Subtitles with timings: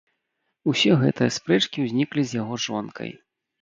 [0.73, 3.19] Усе гэтыя спрэчкі ўзніклі з яго жонкай.